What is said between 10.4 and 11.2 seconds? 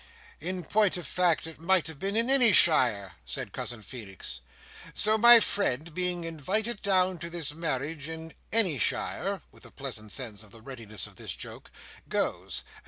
of the readiness of